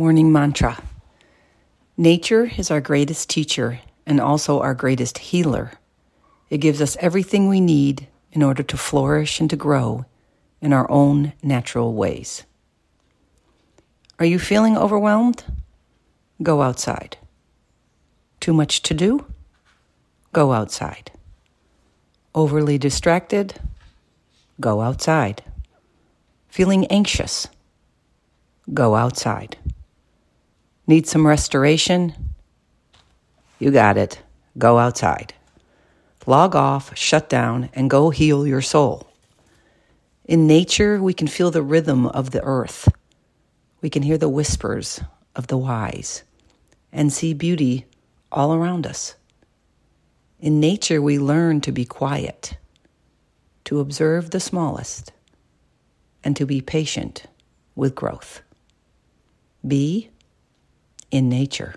[0.00, 0.80] Morning Mantra
[1.96, 5.72] Nature is our greatest teacher and also our greatest healer.
[6.50, 10.04] It gives us everything we need in order to flourish and to grow
[10.60, 12.44] in our own natural ways.
[14.20, 15.42] Are you feeling overwhelmed?
[16.44, 17.16] Go outside.
[18.38, 19.26] Too much to do?
[20.32, 21.10] Go outside.
[22.36, 23.54] Overly distracted?
[24.60, 25.42] Go outside.
[26.46, 27.48] Feeling anxious?
[28.72, 29.56] Go outside.
[30.88, 32.14] Need some restoration?
[33.58, 34.22] You got it.
[34.56, 35.34] Go outside.
[36.26, 39.06] Log off, shut down, and go heal your soul.
[40.24, 42.88] In nature, we can feel the rhythm of the earth.
[43.82, 45.02] We can hear the whispers
[45.36, 46.22] of the wise
[46.90, 47.84] and see beauty
[48.32, 49.14] all around us.
[50.40, 52.56] In nature, we learn to be quiet,
[53.64, 55.12] to observe the smallest,
[56.24, 57.24] and to be patient
[57.74, 58.40] with growth.
[59.66, 60.08] Be
[61.10, 61.74] in nature.